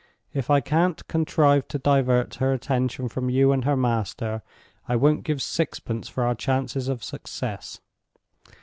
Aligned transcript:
If 0.33 0.49
I 0.49 0.61
can't 0.61 1.07
contrive 1.07 1.67
to 1.67 1.77
divert 1.77 2.33
her 2.41 2.53
attention 2.53 3.07
from 3.07 3.29
you 3.29 3.51
and 3.51 3.65
her 3.65 3.77
master, 3.77 4.41
I 4.89 4.95
won't 4.95 5.23
give 5.23 5.43
sixpence 5.43 6.09
for 6.09 6.23
our 6.23 6.33
chance 6.33 6.75
of 6.87 7.03
success. 7.03 7.81